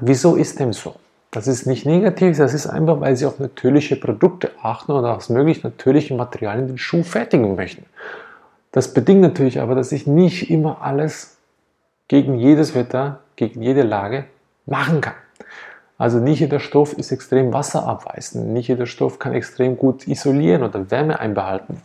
wieso 0.00 0.34
ist 0.34 0.58
dem 0.58 0.74
so? 0.74 0.96
Das 1.32 1.46
ist 1.46 1.66
nicht 1.66 1.86
negativ, 1.86 2.36
das 2.36 2.52
ist 2.52 2.66
einfach, 2.66 3.00
weil 3.00 3.16
sie 3.16 3.24
auf 3.24 3.38
natürliche 3.38 3.96
Produkte 3.96 4.50
achten 4.62 4.92
und 4.92 5.06
aus 5.06 5.30
möglich 5.30 5.64
natürlichen 5.64 6.18
Materialien 6.18 6.68
den 6.68 6.76
Schuh 6.76 7.02
fertigen 7.02 7.56
möchten. 7.56 7.86
Das 8.70 8.92
bedingt 8.92 9.22
natürlich 9.22 9.58
aber, 9.58 9.74
dass 9.74 9.92
ich 9.92 10.06
nicht 10.06 10.50
immer 10.50 10.82
alles 10.82 11.38
gegen 12.08 12.34
jedes 12.34 12.74
Wetter, 12.74 13.20
gegen 13.36 13.62
jede 13.62 13.82
Lage 13.82 14.26
machen 14.66 15.00
kann. 15.00 15.14
Also 15.96 16.18
nicht 16.18 16.40
jeder 16.40 16.60
Stoff 16.60 16.92
ist 16.98 17.12
extrem 17.12 17.54
wasserabweisend, 17.54 18.48
nicht 18.48 18.68
jeder 18.68 18.84
Stoff 18.84 19.18
kann 19.18 19.32
extrem 19.32 19.78
gut 19.78 20.06
isolieren 20.06 20.62
oder 20.62 20.90
Wärme 20.90 21.18
einbehalten. 21.18 21.80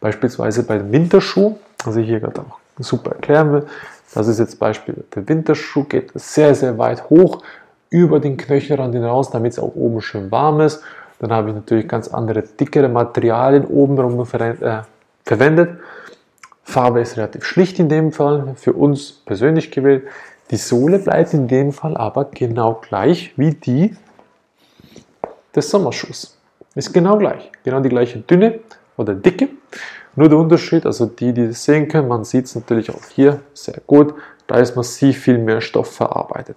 Beispielsweise 0.00 0.62
bei 0.62 0.78
dem 0.78 0.90
Winterschuh, 0.90 1.58
was 1.84 1.96
ich 1.96 2.06
hier 2.06 2.20
gerade 2.20 2.40
auch 2.40 2.58
super 2.78 3.10
erklären 3.10 3.52
will, 3.52 3.66
das 4.14 4.26
ist 4.26 4.38
jetzt 4.38 4.58
Beispiel, 4.58 5.04
der 5.14 5.28
Winterschuh 5.28 5.84
geht 5.84 6.12
sehr, 6.14 6.54
sehr 6.54 6.78
weit 6.78 7.10
hoch 7.10 7.42
über 7.90 8.20
den 8.20 8.36
Knöchelrand 8.36 8.94
hinaus, 8.94 9.30
damit 9.30 9.52
es 9.52 9.58
auch 9.58 9.74
oben 9.74 10.00
schön 10.00 10.30
warm 10.30 10.60
ist. 10.60 10.82
Dann 11.18 11.32
habe 11.32 11.48
ich 11.48 11.54
natürlich 11.54 11.88
ganz 11.88 12.08
andere, 12.08 12.42
dickere 12.42 12.88
Materialien 12.88 13.64
oben 13.64 13.98
rum 13.98 14.20
äh, 14.20 14.82
verwendet. 15.24 15.78
Farbe 16.62 17.00
ist 17.00 17.16
relativ 17.16 17.44
schlicht 17.44 17.78
in 17.78 17.88
dem 17.88 18.12
Fall, 18.12 18.54
für 18.56 18.72
uns 18.72 19.12
persönlich 19.12 19.70
gewählt. 19.70 20.04
Die 20.50 20.56
Sohle 20.56 20.98
bleibt 20.98 21.32
in 21.32 21.48
dem 21.48 21.72
Fall 21.72 21.96
aber 21.96 22.26
genau 22.26 22.80
gleich 22.86 23.32
wie 23.36 23.52
die 23.52 23.96
des 25.54 25.70
Sommerschuhs. 25.70 26.36
Ist 26.74 26.92
genau 26.92 27.16
gleich, 27.16 27.50
genau 27.64 27.80
die 27.80 27.88
gleiche 27.88 28.18
Dünne 28.18 28.60
oder 28.96 29.14
Dicke. 29.14 29.48
Nur 30.14 30.28
der 30.28 30.38
Unterschied, 30.38 30.86
also 30.86 31.06
die, 31.06 31.32
die 31.32 31.48
das 31.48 31.64
sehen 31.64 31.88
können, 31.88 32.08
man 32.08 32.24
sieht 32.24 32.46
es 32.46 32.54
natürlich 32.54 32.90
auch 32.90 33.04
hier 33.14 33.40
sehr 33.54 33.80
gut, 33.86 34.14
da 34.46 34.56
ist 34.56 34.76
massiv 34.76 35.18
viel 35.18 35.38
mehr 35.38 35.60
Stoff 35.60 35.92
verarbeitet. 35.94 36.56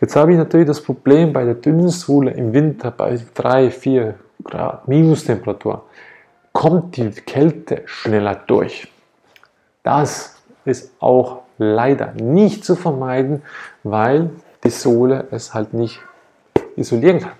Jetzt 0.00 0.14
habe 0.14 0.32
ich 0.32 0.38
natürlich 0.38 0.66
das 0.66 0.82
Problem 0.82 1.32
bei 1.32 1.44
der 1.44 1.54
dünnen 1.54 1.88
Sohle 1.88 2.30
im 2.30 2.52
Winter 2.52 2.90
bei 2.90 3.18
3, 3.34 3.70
4 3.70 4.14
Grad 4.44 4.86
Minustemperatur 4.86 5.84
kommt 6.52 6.96
die 6.96 7.10
Kälte 7.10 7.82
schneller 7.86 8.34
durch. 8.46 8.88
Das 9.82 10.36
ist 10.64 10.92
auch 11.00 11.42
leider 11.58 12.12
nicht 12.14 12.64
zu 12.64 12.76
vermeiden, 12.76 13.42
weil 13.82 14.30
die 14.64 14.70
Sohle 14.70 15.26
es 15.30 15.54
halt 15.54 15.74
nicht 15.74 16.00
isolieren 16.76 17.20
kann. 17.20 17.32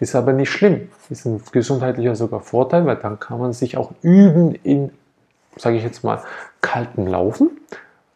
Ist 0.00 0.14
aber 0.14 0.32
nicht 0.32 0.50
schlimm. 0.50 0.88
Ist 1.08 1.24
ein 1.26 1.42
gesundheitlicher 1.52 2.14
sogar 2.14 2.40
Vorteil, 2.40 2.84
weil 2.86 2.96
dann 2.96 3.18
kann 3.18 3.38
man 3.38 3.52
sich 3.52 3.76
auch 3.76 3.92
üben 4.02 4.54
in, 4.54 4.90
sage 5.56 5.76
ich 5.76 5.82
jetzt 5.82 6.04
mal, 6.04 6.22
kaltem 6.60 7.06
Laufen, 7.06 7.50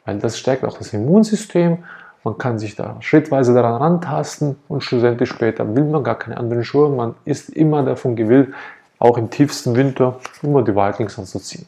weil 0.04 0.18
das 0.18 0.38
stärkt 0.38 0.64
auch 0.64 0.76
das 0.76 0.92
Immunsystem 0.92 1.84
man 2.22 2.36
kann 2.36 2.58
sich 2.58 2.76
da 2.76 2.96
schrittweise 3.00 3.54
daran 3.54 3.80
rantasten 3.80 4.56
und 4.68 4.84
schlussendlich 4.84 5.28
später 5.28 5.74
will 5.74 5.84
man 5.84 6.04
gar 6.04 6.18
keine 6.18 6.36
anderen 6.36 6.64
Schuhe. 6.64 6.90
Man 6.90 7.14
ist 7.24 7.48
immer 7.50 7.82
davon 7.82 8.14
gewillt, 8.16 8.52
auch 8.98 9.16
im 9.16 9.30
tiefsten 9.30 9.74
Winter 9.74 10.20
immer 10.42 10.62
die 10.62 10.74
Weitlings 10.74 11.18
anzuziehen. 11.18 11.66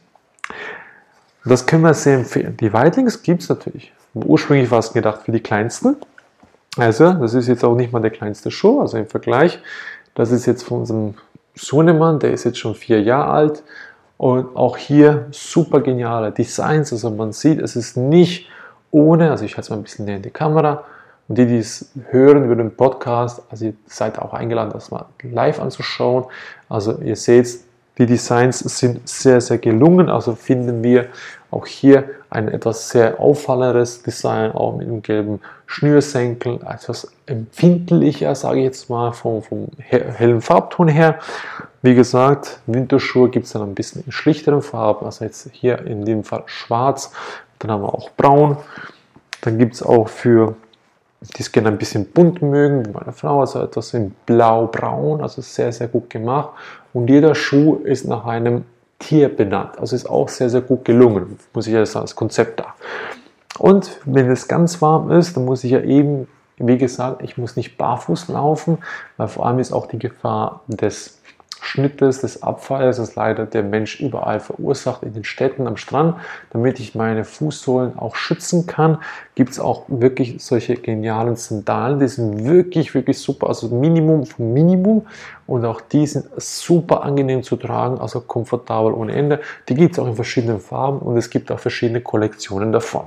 Das 1.44 1.66
können 1.66 1.82
wir 1.82 1.94
sehr 1.94 2.16
empfehlen. 2.16 2.56
Die 2.59 2.73
Weitlings 2.73 3.23
gibt 3.23 3.42
es 3.42 3.49
natürlich. 3.49 3.92
Ursprünglich 4.14 4.71
war 4.71 4.78
es 4.78 4.92
gedacht 4.92 5.23
für 5.23 5.32
die 5.32 5.40
Kleinsten. 5.40 5.97
Also, 6.76 7.12
das 7.14 7.35
ist 7.35 7.49
jetzt 7.49 7.64
auch 7.64 7.75
nicht 7.75 7.92
mal 7.92 8.00
der 8.00 8.11
kleinste 8.11 8.50
Schuh, 8.50 8.80
also 8.80 8.99
im 8.99 9.06
Vergleich. 9.06 9.59
Das 10.14 10.30
ist 10.30 10.47
jetzt 10.47 10.62
von 10.62 10.80
unserem 10.80 11.14
Sohnemann, 11.54 12.18
der 12.18 12.32
ist 12.32 12.44
jetzt 12.44 12.59
schon 12.59 12.75
vier 12.75 13.02
Jahre 13.02 13.30
alt. 13.30 13.62
Und 14.18 14.54
auch 14.56 14.76
hier 14.76 15.26
super 15.32 15.80
geniale 15.80 16.30
Designs. 16.30 16.92
Also 16.92 17.11
man 17.11 17.32
sieht, 17.32 17.61
es 17.61 17.75
ist 17.75 17.97
nicht 17.97 18.49
ohne, 18.92 19.32
also 19.32 19.44
ich 19.44 19.52
halte 19.52 19.62
es 19.62 19.70
mal 19.70 19.76
ein 19.76 19.82
bisschen 19.82 20.04
näher 20.04 20.16
in 20.16 20.22
die 20.22 20.30
Kamera, 20.30 20.84
und 21.28 21.38
die, 21.38 21.46
die 21.46 21.58
es 21.58 21.90
hören 22.11 22.44
über 22.44 22.56
den 22.56 22.76
Podcast, 22.76 23.42
also 23.50 23.66
ihr 23.66 23.75
seid 23.87 24.18
auch 24.18 24.34
eingeladen, 24.34 24.70
das 24.72 24.90
mal 24.90 25.06
live 25.22 25.61
anzuschauen. 25.61 26.26
Also 26.68 26.99
ihr 27.00 27.16
seht, 27.16 27.61
die 27.99 28.06
Designs 28.06 28.58
sind 28.58 29.08
sehr, 29.08 29.40
sehr 29.40 29.58
gelungen. 29.58 30.11
Also 30.11 30.34
finden 30.34 30.82
wir 30.82 31.06
auch 31.50 31.66
hier 31.66 32.04
ein 32.28 32.49
etwas 32.49 32.88
sehr 32.88 33.20
auffallendes 33.20 34.02
Design, 34.02 34.52
auch 34.52 34.76
mit 34.76 34.88
einem 34.88 35.02
gelben 35.02 35.40
Schnürsenkel, 35.66 36.58
etwas 36.68 37.12
empfindlicher, 37.26 38.34
sage 38.34 38.58
ich 38.58 38.64
jetzt 38.64 38.90
mal, 38.90 39.12
vom, 39.12 39.42
vom 39.42 39.68
hellen 39.78 40.40
Farbton 40.40 40.88
her. 40.88 41.18
Wie 41.82 41.94
gesagt, 41.94 42.61
Winterschuhe 42.66 43.28
gibt 43.28 43.46
es 43.46 43.52
dann 43.52 43.62
ein 43.62 43.75
bisschen 43.75 44.04
in 44.04 44.12
schlichteren 44.12 44.62
Farben, 44.62 45.04
also 45.06 45.25
jetzt 45.25 45.49
hier 45.52 45.78
in 45.87 46.04
dem 46.04 46.25
Fall 46.25 46.42
schwarz 46.46 47.12
dann 47.62 47.71
haben 47.71 47.83
wir 47.83 47.95
auch 47.95 48.11
braun. 48.11 48.57
Dann 49.40 49.59
gibt 49.59 49.75
es 49.75 49.83
auch 49.83 50.09
für 50.09 50.57
die 51.37 51.42
es 51.42 51.52
gerne 51.52 51.69
ein 51.69 51.78
bisschen 51.78 52.07
bunt 52.07 52.42
mögen, 52.42 52.85
wie 52.85 52.90
meine 52.90 53.12
Frau, 53.12 53.40
also 53.40 53.62
etwas 53.62 53.95
in 53.95 54.12
blau-braun, 54.26 55.21
also 55.21 55.40
sehr, 55.40 55.73
sehr 55.73 55.88
gut 55.88 56.11
gemacht. 56.11 56.50
Und 56.92 57.09
jeder 57.09 57.35
Schuh 57.35 57.76
ist 57.76 58.07
nach 58.07 58.26
einem 58.26 58.64
Tier 58.99 59.35
benannt, 59.35 59.78
also 59.78 59.97
ist 59.97 60.09
auch 60.09 60.28
sehr, 60.28 60.50
sehr 60.50 60.61
gut 60.61 60.85
gelungen, 60.85 61.38
muss 61.54 61.66
ich 61.66 61.73
ja 61.73 61.85
sagen, 61.87 62.04
das 62.04 62.16
Konzept 62.16 62.61
da. 62.61 62.75
Und 63.59 64.00
wenn 64.04 64.31
es 64.31 64.49
ganz 64.49 64.81
warm 64.83 65.11
ist, 65.11 65.37
dann 65.37 65.45
muss 65.45 65.64
ich 65.64 65.73
ja 65.73 65.81
eben, 65.81 66.28
wie 66.57 66.78
gesagt, 66.78 67.23
ich 67.23 67.37
muss 67.37 67.57
nicht 67.57 67.76
barfuß 67.76 68.28
laufen, 68.28 68.78
weil 69.16 69.28
vor 69.28 69.47
allem 69.47 69.59
ist 69.59 69.73
auch 69.73 69.87
die 69.87 69.99
Gefahr 69.99 70.62
des 70.66 71.21
Schnittes, 71.62 72.21
des 72.21 72.42
Abfalls, 72.42 72.97
das 72.97 73.14
leider 73.14 73.47
der 73.47 73.62
Mensch 73.62 74.00
überall 74.00 74.40
verursacht, 74.40 75.02
in 75.04 75.14
den 75.14 75.25
Städten, 75.25 75.66
am 75.66 75.76
Strand, 75.76 76.16
damit 76.50 76.81
ich 76.81 76.95
meine 76.95 77.25
Fußsohlen 77.25 77.99
auch 77.99 78.16
schützen 78.16 78.66
kann, 78.66 78.99
gibt 79.35 79.50
es 79.50 79.61
auch 79.61 79.85
wirklich 79.87 80.42
solche 80.42 80.75
genialen 80.75 81.37
Sandalen, 81.37 82.00
die 82.00 82.09
sind 82.09 82.45
wirklich, 82.45 82.95
wirklich 82.95 83.19
super, 83.19 83.49
also 83.49 83.69
Minimum 83.69 84.26
vom 84.26 84.52
Minimum 84.52 85.07
und 85.47 85.64
auch 85.64 85.81
die 85.81 86.07
sind 86.07 86.26
super 86.37 87.04
angenehm 87.04 87.42
zu 87.42 87.57
tragen, 87.57 87.99
also 87.99 88.21
komfortabel 88.21 88.92
ohne 88.92 89.12
Ende. 89.12 89.40
Die 89.69 89.75
gibt 89.75 89.92
es 89.92 89.99
auch 89.99 90.07
in 90.07 90.16
verschiedenen 90.16 90.61
Farben 90.61 90.99
und 90.99 91.16
es 91.16 91.31
gibt 91.31 91.50
auch 91.52 91.61
verschiedene 91.61 92.00
Kollektionen 92.00 92.73
davon. 92.73 93.04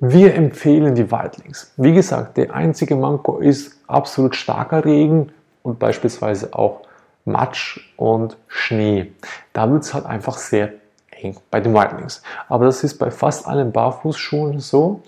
Wir 0.00 0.34
empfehlen 0.34 0.94
die 0.94 1.10
Wildlings. 1.10 1.72
Wie 1.76 1.92
gesagt, 1.92 2.36
der 2.36 2.54
einzige 2.54 2.94
Manko 2.94 3.38
ist 3.38 3.80
absolut 3.88 4.36
starker 4.36 4.84
Regen, 4.84 5.32
und 5.68 5.78
beispielsweise 5.78 6.54
auch 6.54 6.82
Matsch 7.24 7.80
und 7.96 8.36
Schnee. 8.48 9.12
Da 9.52 9.70
wird 9.70 9.84
es 9.84 9.92
halt 9.94 10.06
einfach 10.06 10.38
sehr 10.38 10.72
eng 11.10 11.36
bei 11.50 11.60
den 11.60 11.74
Whitelings. 11.74 12.22
Aber 12.48 12.64
das 12.64 12.82
ist 12.84 12.98
bei 12.98 13.10
fast 13.10 13.46
allen 13.46 13.70
Barfußschuhen 13.70 14.60
so. 14.60 15.02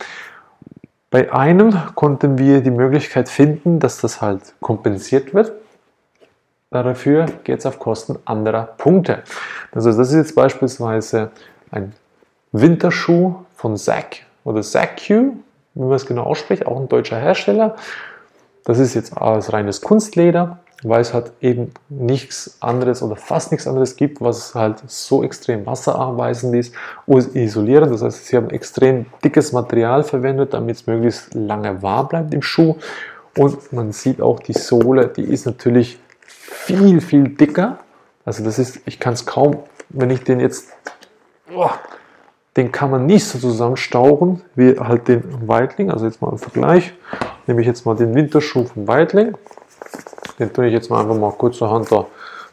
Bei 1.10 1.32
einem 1.32 1.74
konnten 1.94 2.38
wir 2.38 2.60
die 2.60 2.70
Möglichkeit 2.70 3.28
finden, 3.28 3.80
dass 3.80 4.00
das 4.00 4.20
halt 4.20 4.54
kompensiert 4.60 5.34
wird. 5.34 5.52
Dafür 6.70 7.26
geht 7.42 7.58
es 7.58 7.66
auf 7.66 7.80
Kosten 7.80 8.18
anderer 8.26 8.62
Punkte. 8.62 9.24
Also 9.72 9.90
das 9.90 10.10
ist 10.10 10.14
jetzt 10.14 10.34
beispielsweise 10.36 11.32
ein 11.72 11.94
Winterschuh 12.52 13.34
von 13.56 13.76
Zack 13.76 14.18
oder 14.44 14.62
Zack-Q, 14.62 15.34
wie 15.74 15.82
man 15.82 15.92
es 15.92 16.06
genau 16.06 16.24
ausspricht, 16.24 16.66
auch 16.66 16.78
ein 16.78 16.88
deutscher 16.88 17.18
Hersteller. 17.18 17.74
Das 18.64 18.78
ist 18.78 18.94
jetzt 18.94 19.16
aus 19.16 19.52
reines 19.52 19.80
Kunstleder, 19.80 20.58
weil 20.82 21.00
es 21.00 21.12
halt 21.12 21.32
eben 21.40 21.72
nichts 21.88 22.56
anderes 22.60 23.02
oder 23.02 23.16
fast 23.16 23.52
nichts 23.52 23.66
anderes 23.66 23.96
gibt, 23.96 24.20
was 24.20 24.54
halt 24.54 24.82
so 24.86 25.22
extrem 25.22 25.66
wasserabweisend 25.66 26.54
ist 26.54 26.74
und 27.06 27.34
isolierend. 27.34 27.92
Das 27.92 28.02
heißt, 28.02 28.26
sie 28.26 28.36
haben 28.36 28.50
extrem 28.50 29.06
dickes 29.22 29.52
Material 29.52 30.02
verwendet, 30.02 30.54
damit 30.54 30.76
es 30.76 30.86
möglichst 30.86 31.34
lange 31.34 31.82
warm 31.82 32.08
bleibt 32.08 32.34
im 32.34 32.42
Schuh. 32.42 32.76
Und 33.36 33.72
man 33.72 33.92
sieht 33.92 34.20
auch 34.20 34.40
die 34.40 34.54
Sohle, 34.54 35.08
die 35.08 35.24
ist 35.24 35.46
natürlich 35.46 35.98
viel, 36.26 37.00
viel 37.00 37.28
dicker. 37.28 37.78
Also 38.24 38.44
das 38.44 38.58
ist, 38.58 38.80
ich 38.86 38.98
kann 38.98 39.14
es 39.14 39.26
kaum, 39.26 39.58
wenn 39.88 40.10
ich 40.10 40.24
den 40.24 40.40
jetzt, 40.40 40.68
oh, 41.54 41.70
den 42.56 42.72
kann 42.72 42.90
man 42.90 43.06
nicht 43.06 43.24
so 43.24 43.38
zusammenstauchen 43.38 44.42
wie 44.54 44.78
halt 44.78 45.08
den 45.08 45.22
Weitling. 45.46 45.90
Also 45.90 46.06
jetzt 46.06 46.20
mal 46.20 46.30
im 46.30 46.38
Vergleich 46.38 46.92
nehme 47.46 47.60
ich 47.60 47.66
jetzt 47.66 47.86
mal 47.86 47.94
den 47.94 48.14
Winterschuh 48.14 48.64
vom 48.64 48.88
Weitling. 48.88 49.34
Den 50.38 50.52
tue 50.52 50.66
ich 50.66 50.72
jetzt 50.72 50.90
mal 50.90 51.00
einfach 51.00 51.16
mal 51.16 51.32
kurzerhand 51.32 51.90
da 51.92 52.06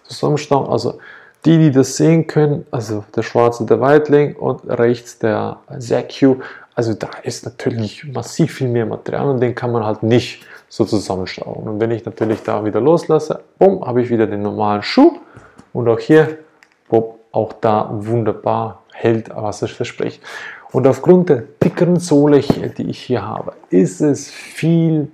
zusammenstauen. 0.04 0.70
Also 0.70 1.00
die, 1.46 1.58
die 1.58 1.72
das 1.72 1.96
sehen 1.98 2.28
können, 2.28 2.66
also 2.72 3.04
der 3.16 3.24
schwarze 3.24 3.66
der 3.66 3.80
Weitling 3.80 4.36
und 4.36 4.68
rechts 4.70 5.18
der 5.20 5.60
ZQ, 5.80 6.42
also 6.76 6.94
da 6.94 7.10
ist 7.24 7.46
natürlich 7.46 8.04
massiv 8.06 8.54
viel 8.54 8.68
mehr 8.68 8.86
Material 8.86 9.30
und 9.30 9.40
den 9.40 9.56
kann 9.56 9.72
man 9.72 9.84
halt 9.84 10.04
nicht 10.04 10.46
so 10.70 10.86
zusammenschrauben. 10.86 11.68
Und 11.68 11.80
wenn 11.80 11.92
ich 11.92 12.06
natürlich 12.06 12.44
da 12.44 12.64
wieder 12.66 12.82
loslasse, 12.82 13.40
bumm, 13.58 13.86
habe 13.86 14.02
ich 14.02 14.10
wieder 14.10 14.28
den 14.28 14.42
normalen 14.42 14.84
Schuh 14.84 15.20
und 15.74 15.88
auch 15.88 16.00
hier, 16.00 16.38
bumm, 16.90 17.06
auch 17.32 17.54
da 17.54 17.90
wunderbar 17.92 18.84
hält, 18.98 19.30
was 19.36 19.62
es 19.62 19.72
verspricht. 19.72 20.22
Und 20.72 20.88
aufgrund 20.88 21.30
der 21.30 21.44
dickeren 21.64 21.98
Sohle, 21.98 22.42
die 22.42 22.90
ich 22.90 23.00
hier 23.00 23.26
habe, 23.26 23.54
ist 23.70 24.02
es 24.02 24.30
viel 24.30 25.10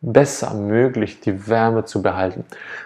besser 0.00 0.54
möglich, 0.54 1.20
die 1.20 1.48
Wärme 1.48 1.84
zu 1.84 2.02
behalten. 2.02 2.44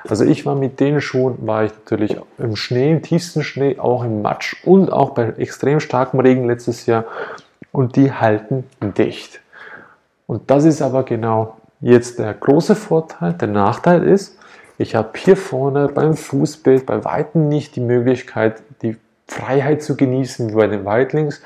Also 0.08 0.24
ich 0.24 0.46
war 0.46 0.54
mit 0.54 0.80
den 0.80 1.00
Schuhen, 1.00 1.38
war 1.46 1.64
ich 1.64 1.72
natürlich 1.72 2.16
im 2.38 2.56
Schnee, 2.56 2.92
im 2.92 3.02
tiefsten 3.02 3.42
Schnee, 3.42 3.78
auch 3.78 4.04
im 4.04 4.22
Matsch 4.22 4.56
und 4.64 4.92
auch 4.92 5.10
bei 5.10 5.28
extrem 5.36 5.80
starkem 5.80 6.20
Regen 6.20 6.46
letztes 6.46 6.86
Jahr 6.86 7.04
und 7.72 7.96
die 7.96 8.12
halten 8.12 8.64
dicht. 8.80 9.40
Und 10.26 10.50
das 10.50 10.64
ist 10.64 10.82
aber 10.82 11.02
genau 11.02 11.56
jetzt 11.80 12.18
der 12.18 12.34
große 12.34 12.74
Vorteil. 12.74 13.34
Der 13.34 13.48
Nachteil 13.48 14.04
ist, 14.04 14.38
ich 14.78 14.94
habe 14.94 15.10
hier 15.16 15.36
vorne 15.36 15.88
beim 15.88 16.14
Fußbild 16.14 16.86
bei 16.86 17.04
Weitem 17.04 17.48
nicht 17.48 17.76
die 17.76 17.80
Möglichkeit, 17.80 18.62
die 18.82 18.96
Freiheit 19.30 19.82
zu 19.82 19.96
genießen 19.96 20.50
wie 20.50 20.54
bei 20.54 20.66
den 20.66 20.84
Weitlings. 20.84 21.40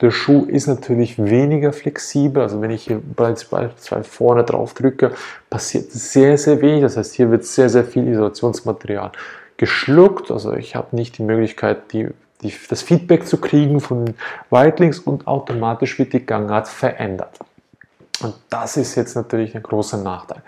Der 0.00 0.10
Schuh 0.10 0.44
ist 0.46 0.66
natürlich 0.66 1.16
weniger 1.18 1.72
flexibel, 1.72 2.42
also 2.42 2.60
wenn 2.60 2.70
ich 2.70 2.84
hier 2.84 3.00
beispielsweise 3.00 4.04
vorne 4.04 4.44
drauf 4.44 4.74
drücke, 4.74 5.12
passiert 5.48 5.92
sehr, 5.92 6.36
sehr 6.36 6.60
wenig. 6.60 6.82
Das 6.82 6.96
heißt, 6.96 7.14
hier 7.14 7.30
wird 7.30 7.44
sehr, 7.44 7.68
sehr 7.68 7.84
viel 7.84 8.08
Isolationsmaterial 8.08 9.12
geschluckt. 9.56 10.30
Also 10.30 10.54
ich 10.54 10.74
habe 10.74 10.94
nicht 10.96 11.18
die 11.18 11.22
Möglichkeit, 11.22 11.92
die, 11.92 12.08
die, 12.42 12.52
das 12.68 12.82
Feedback 12.82 13.26
zu 13.26 13.38
kriegen 13.38 13.80
von 13.80 14.14
Weitlings 14.50 14.98
und 14.98 15.28
automatisch 15.28 15.98
wird 15.98 16.12
die 16.12 16.26
Gangart 16.26 16.66
verändert. 16.66 17.38
Und 18.22 18.34
das 18.50 18.76
ist 18.76 18.96
jetzt 18.96 19.14
natürlich 19.14 19.54
ein 19.54 19.62
großer 19.62 19.98
Nachteil. 19.98 20.42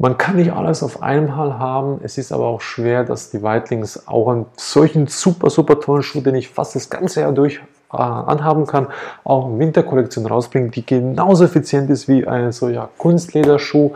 Man 0.00 0.16
kann 0.16 0.36
nicht 0.36 0.52
alles 0.52 0.84
auf 0.84 1.02
einmal 1.02 1.58
haben. 1.58 1.98
Es 2.04 2.18
ist 2.18 2.30
aber 2.30 2.46
auch 2.46 2.60
schwer, 2.60 3.02
dass 3.02 3.30
die 3.30 3.42
Weitlings 3.42 4.06
auch 4.06 4.28
einen 4.28 4.46
solchen 4.56 5.08
super, 5.08 5.50
super 5.50 5.80
tollen 5.80 6.04
Schuh, 6.04 6.20
den 6.20 6.36
ich 6.36 6.48
fast 6.50 6.76
das 6.76 6.88
ganze 6.88 7.22
Jahr 7.22 7.32
durch 7.32 7.60
äh, 7.92 7.96
anhaben 7.96 8.64
kann, 8.64 8.86
auch 9.24 9.46
eine 9.46 9.58
Winterkollektion 9.58 10.26
rausbringen, 10.26 10.70
die 10.70 10.86
genauso 10.86 11.44
effizient 11.44 11.90
ist 11.90 12.06
wie 12.06 12.24
ein 12.28 12.52
solcher 12.52 12.90
Kunstlederschuh, 12.96 13.92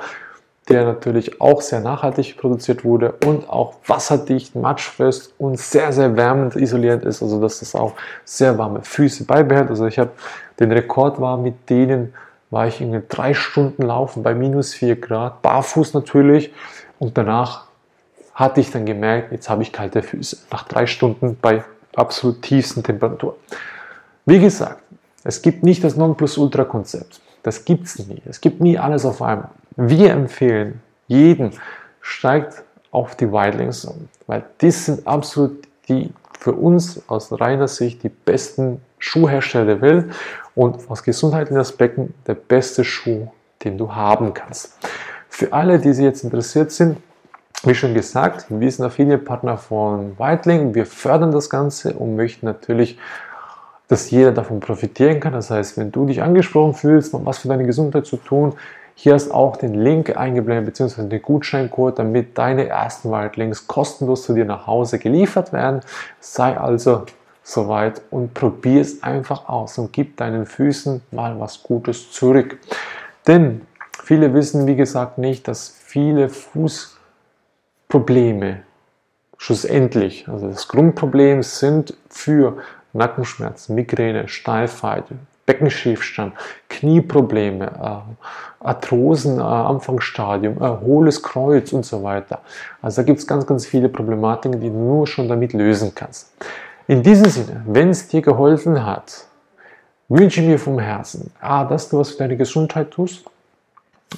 der 0.68 0.86
natürlich 0.86 1.40
auch 1.40 1.60
sehr 1.60 1.80
nachhaltig 1.80 2.36
produziert 2.36 2.84
wurde 2.84 3.14
und 3.24 3.48
auch 3.48 3.74
wasserdicht, 3.86 4.56
matschfest 4.56 5.34
und 5.38 5.56
sehr, 5.56 5.92
sehr 5.92 6.16
wärmend 6.16 6.56
isoliert 6.56 7.04
ist, 7.04 7.22
also 7.22 7.40
dass 7.40 7.60
das 7.60 7.76
auch 7.76 7.92
sehr 8.24 8.58
warme 8.58 8.82
Füße 8.82 9.24
beibehält. 9.24 9.70
Also 9.70 9.86
ich 9.86 10.00
habe 10.00 10.10
den 10.58 10.72
Rekord 10.72 11.20
war 11.20 11.36
mit 11.36 11.70
denen 11.70 12.12
war 12.52 12.66
ich 12.66 12.82
in 12.82 13.02
drei 13.08 13.32
Stunden 13.32 13.82
laufen 13.82 14.22
bei 14.22 14.34
minus 14.34 14.74
4 14.74 14.96
Grad, 14.96 15.40
barfuß 15.40 15.94
natürlich. 15.94 16.52
Und 16.98 17.16
danach 17.16 17.64
hatte 18.34 18.60
ich 18.60 18.70
dann 18.70 18.84
gemerkt, 18.84 19.32
jetzt 19.32 19.48
habe 19.48 19.62
ich 19.62 19.72
kalte 19.72 20.02
Füße. 20.02 20.36
Nach 20.50 20.68
drei 20.68 20.86
Stunden 20.86 21.38
bei 21.40 21.64
absolut 21.96 22.42
tiefsten 22.42 22.82
Temperaturen. 22.82 23.36
Wie 24.26 24.38
gesagt, 24.38 24.82
es 25.24 25.40
gibt 25.40 25.62
nicht 25.62 25.82
das 25.82 25.96
Nonplusultra-Konzept. 25.96 27.22
Das 27.42 27.64
gibt 27.64 27.86
es 27.86 27.98
nie. 28.06 28.20
Es 28.26 28.40
gibt 28.40 28.60
nie 28.60 28.78
alles 28.78 29.06
auf 29.06 29.22
einmal. 29.22 29.48
Wir 29.76 30.10
empfehlen 30.12 30.82
jeden, 31.08 31.52
steigt 32.02 32.62
auf 32.90 33.16
die 33.16 33.32
Wildlings 33.32 33.86
um, 33.86 34.08
weil 34.26 34.44
das 34.58 34.84
sind 34.84 35.06
absolut 35.06 35.66
die 35.88 36.12
für 36.38 36.52
uns 36.52 37.00
aus 37.08 37.32
reiner 37.40 37.68
Sicht 37.68 38.02
die 38.02 38.08
besten 38.10 38.82
Schuhhersteller 38.98 39.64
der 39.64 39.80
Welt 39.80 40.12
und 40.54 40.90
aus 40.90 41.02
gesundheitlichen 41.02 41.58
Aspekten 41.58 42.14
der 42.26 42.34
beste 42.34 42.84
Schuh, 42.84 43.28
den 43.64 43.78
du 43.78 43.94
haben 43.94 44.34
kannst. 44.34 44.78
Für 45.28 45.52
alle, 45.52 45.78
die 45.78 45.92
sich 45.92 46.04
jetzt 46.04 46.24
interessiert 46.24 46.72
sind, 46.72 46.98
wie 47.64 47.74
schon 47.74 47.94
gesagt, 47.94 48.46
wir 48.48 48.70
sind 48.70 48.84
Affiliate-Partner 48.84 49.56
von 49.56 50.18
Whiteling. 50.18 50.74
Wir 50.74 50.84
fördern 50.84 51.30
das 51.30 51.48
Ganze 51.48 51.94
und 51.94 52.16
möchten 52.16 52.44
natürlich, 52.44 52.98
dass 53.86 54.10
jeder 54.10 54.32
davon 54.32 54.58
profitieren 54.58 55.20
kann. 55.20 55.32
Das 55.32 55.50
heißt, 55.50 55.78
wenn 55.78 55.92
du 55.92 56.06
dich 56.06 56.22
angesprochen 56.22 56.74
fühlst, 56.74 57.14
was 57.24 57.38
für 57.38 57.48
deine 57.48 57.64
Gesundheit 57.64 58.06
zu 58.06 58.16
tun, 58.16 58.54
hier 58.94 59.14
hast 59.14 59.30
auch 59.30 59.56
den 59.56 59.74
Link 59.74 60.16
eingeblendet, 60.16 60.66
beziehungsweise 60.66 61.08
den 61.08 61.22
Gutscheincode, 61.22 61.98
damit 61.98 62.36
deine 62.36 62.68
ersten 62.68 63.10
Whitelinks 63.10 63.66
kostenlos 63.66 64.24
zu 64.24 64.34
dir 64.34 64.44
nach 64.44 64.66
Hause 64.66 64.98
geliefert 64.98 65.52
werden. 65.52 65.80
Sei 66.20 66.56
also 66.58 67.06
soweit 67.42 68.00
und 68.10 68.34
probier 68.34 68.80
es 68.80 69.02
einfach 69.02 69.48
aus 69.48 69.76
und 69.78 69.92
gib 69.92 70.16
deinen 70.16 70.46
Füßen 70.46 71.02
mal 71.10 71.40
was 71.40 71.60
Gutes 71.62 72.12
zurück. 72.12 72.58
Denn 73.26 73.62
viele 74.02 74.32
wissen, 74.34 74.66
wie 74.66 74.76
gesagt, 74.76 75.18
nicht, 75.18 75.48
dass 75.48 75.68
viele 75.68 76.28
Fußprobleme 76.28 78.62
schlussendlich, 79.38 80.28
also 80.28 80.48
das 80.48 80.68
Grundproblem 80.68 81.42
sind 81.42 81.96
für 82.08 82.58
Nackenschmerzen, 82.92 83.74
Migräne, 83.74 84.28
Steifheit, 84.28 85.04
Beckenschiefstand, 85.46 86.34
Knieprobleme, 86.68 87.66
äh, 87.66 88.64
Arthrosen 88.64 89.38
äh, 89.38 89.42
Anfangsstadium, 89.42 90.58
äh, 90.58 90.80
hohles 90.80 91.22
Kreuz 91.22 91.72
und 91.72 91.84
so 91.84 92.04
weiter. 92.04 92.40
Also 92.80 93.02
da 93.02 93.06
gibt 93.06 93.18
es 93.18 93.26
ganz, 93.26 93.46
ganz 93.46 93.66
viele 93.66 93.88
Problematiken, 93.88 94.60
die 94.60 94.68
du 94.68 94.76
nur 94.76 95.06
schon 95.06 95.28
damit 95.28 95.52
lösen 95.52 95.92
kannst. 95.94 96.32
In 96.92 97.02
diesem 97.02 97.24
Sinne, 97.30 97.62
wenn 97.66 97.88
es 97.88 98.08
dir 98.08 98.20
geholfen 98.20 98.84
hat, 98.84 99.24
wünsche 100.10 100.42
mir 100.42 100.58
vom 100.58 100.78
Herzen, 100.78 101.30
A, 101.40 101.64
dass 101.64 101.88
du 101.88 101.98
was 101.98 102.10
für 102.10 102.18
deine 102.18 102.36
Gesundheit 102.36 102.90
tust 102.90 103.24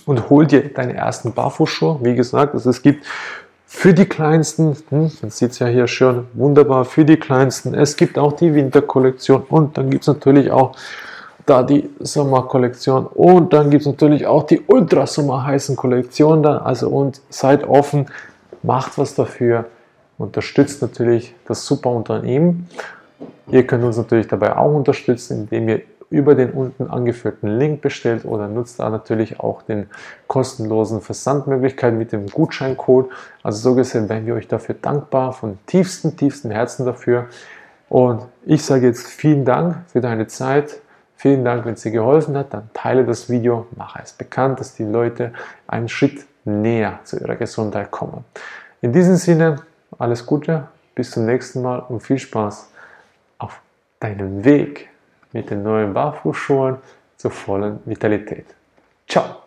und 0.06 0.28
hol 0.28 0.44
dir 0.44 0.74
deine 0.74 0.94
ersten 0.94 1.32
Barfußschuhe. 1.32 2.00
Wie 2.02 2.16
gesagt, 2.16 2.52
also 2.52 2.70
es 2.70 2.82
gibt 2.82 3.06
für 3.64 3.94
die 3.94 4.06
Kleinsten, 4.06 4.76
hm, 4.88 5.12
man 5.22 5.30
sieht 5.30 5.52
es 5.52 5.60
ja 5.60 5.68
hier 5.68 5.86
schön, 5.86 6.26
wunderbar 6.32 6.84
für 6.84 7.04
die 7.04 7.16
Kleinsten. 7.16 7.74
Es 7.74 7.96
gibt 7.96 8.18
auch 8.18 8.32
die 8.32 8.52
Winterkollektion 8.52 9.44
und 9.50 9.78
dann 9.78 9.88
gibt 9.88 10.02
es 10.02 10.08
natürlich 10.08 10.50
auch 10.50 10.74
da 11.46 11.62
die 11.62 11.88
Sommerkollektion 12.00 13.06
und 13.06 13.52
dann 13.52 13.70
gibt 13.70 13.82
es 13.82 13.86
natürlich 13.86 14.26
auch 14.26 14.42
die 14.42 14.62
Ultra 14.66 15.06
Sommer 15.06 15.46
heißen 15.46 15.76
Kollektion 15.76 16.42
da. 16.42 16.58
Also 16.58 16.88
und 16.88 17.20
seid 17.28 17.68
offen, 17.68 18.06
macht 18.64 18.98
was 18.98 19.14
dafür 19.14 19.66
unterstützt 20.18 20.82
natürlich 20.82 21.34
das 21.46 21.66
super 21.66 21.90
Unternehmen. 21.90 22.68
Ihr 23.48 23.66
könnt 23.66 23.84
uns 23.84 23.96
natürlich 23.96 24.28
dabei 24.28 24.56
auch 24.56 24.74
unterstützen, 24.74 25.42
indem 25.42 25.68
ihr 25.68 25.82
über 26.10 26.34
den 26.34 26.52
unten 26.52 26.86
angeführten 26.86 27.58
Link 27.58 27.80
bestellt 27.80 28.24
oder 28.24 28.46
nutzt 28.48 28.78
da 28.78 28.88
natürlich 28.88 29.40
auch 29.40 29.62
den 29.62 29.88
kostenlosen 30.28 31.00
Versandmöglichkeit 31.00 31.94
mit 31.94 32.12
dem 32.12 32.26
Gutscheincode. 32.26 33.10
Also 33.42 33.70
so 33.70 33.74
gesehen 33.74 34.08
wären 34.08 34.26
wir 34.26 34.34
euch 34.34 34.46
dafür 34.46 34.76
dankbar, 34.80 35.32
von 35.32 35.58
tiefstem, 35.66 36.16
tiefstem 36.16 36.50
Herzen 36.52 36.86
dafür. 36.86 37.26
Und 37.88 38.26
ich 38.44 38.64
sage 38.64 38.86
jetzt 38.86 39.06
vielen 39.08 39.44
Dank 39.44 39.76
für 39.88 40.00
deine 40.00 40.26
Zeit. 40.26 40.80
Vielen 41.16 41.44
Dank, 41.44 41.64
wenn 41.64 41.74
es 41.74 41.82
dir 41.82 41.90
geholfen 41.90 42.36
hat. 42.36 42.52
Dann 42.52 42.70
teile 42.74 43.04
das 43.04 43.30
Video, 43.30 43.66
mache 43.76 44.00
es 44.02 44.12
bekannt, 44.12 44.60
dass 44.60 44.74
die 44.74 44.84
Leute 44.84 45.32
einen 45.66 45.88
Schritt 45.88 46.26
näher 46.44 47.00
zu 47.04 47.18
ihrer 47.18 47.36
Gesundheit 47.36 47.90
kommen. 47.90 48.24
In 48.82 48.92
diesem 48.92 49.16
Sinne, 49.16 49.56
alles 49.98 50.26
Gute, 50.26 50.68
bis 50.94 51.10
zum 51.10 51.26
nächsten 51.26 51.62
Mal 51.62 51.78
und 51.78 52.00
viel 52.00 52.18
Spaß 52.18 52.70
auf 53.38 53.60
deinem 54.00 54.44
Weg 54.44 54.88
mit 55.32 55.50
den 55.50 55.62
neuen 55.62 55.92
Barfußschuhen 55.92 56.78
zur 57.16 57.30
vollen 57.30 57.80
Vitalität. 57.84 58.46
Ciao! 59.08 59.44